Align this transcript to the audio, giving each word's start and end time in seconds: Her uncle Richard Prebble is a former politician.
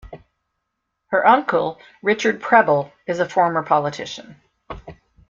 Her 1.09 1.27
uncle 1.27 1.77
Richard 2.01 2.41
Prebble 2.41 2.91
is 3.05 3.19
a 3.19 3.29
former 3.29 3.61
politician. 3.61 4.41